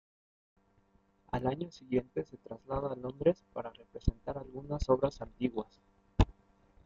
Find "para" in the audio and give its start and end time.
3.53-3.69